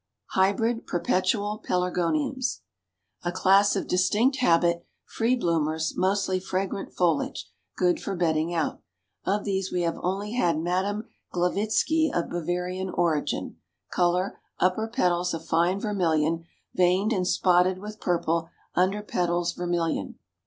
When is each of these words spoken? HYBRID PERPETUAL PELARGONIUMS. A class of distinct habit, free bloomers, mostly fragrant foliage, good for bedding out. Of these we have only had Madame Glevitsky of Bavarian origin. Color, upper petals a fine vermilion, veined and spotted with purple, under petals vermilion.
HYBRID 0.33 0.87
PERPETUAL 0.87 1.59
PELARGONIUMS. 1.59 2.61
A 3.21 3.31
class 3.31 3.75
of 3.75 3.85
distinct 3.87 4.37
habit, 4.37 4.83
free 5.05 5.35
bloomers, 5.35 5.93
mostly 5.95 6.39
fragrant 6.39 6.91
foliage, 6.91 7.47
good 7.77 8.01
for 8.01 8.15
bedding 8.15 8.51
out. 8.51 8.81
Of 9.25 9.43
these 9.43 9.71
we 9.71 9.83
have 9.83 9.99
only 10.01 10.31
had 10.31 10.57
Madame 10.57 11.07
Glevitsky 11.31 12.09
of 12.11 12.31
Bavarian 12.31 12.89
origin. 12.89 13.57
Color, 13.91 14.39
upper 14.59 14.87
petals 14.87 15.35
a 15.35 15.39
fine 15.39 15.79
vermilion, 15.79 16.45
veined 16.73 17.13
and 17.13 17.27
spotted 17.27 17.77
with 17.77 17.99
purple, 18.01 18.49
under 18.73 19.03
petals 19.03 19.53
vermilion. 19.53 20.17